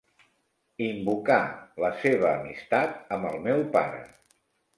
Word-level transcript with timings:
Invocà 0.85 1.37
la 1.83 1.91
seva 2.05 2.27
amistat 2.31 2.97
amb 3.19 3.29
el 3.35 3.39
meu 3.51 3.63
pare. 3.79 4.03